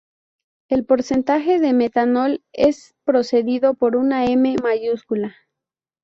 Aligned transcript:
El 0.67 0.83
porcentaje 0.83 1.59
de 1.59 1.73
metanol 1.73 2.41
es 2.53 2.95
precedido 3.03 3.75
por 3.75 3.95
una 3.95 4.25
M 4.25 4.55
mayúscula. 4.63 5.35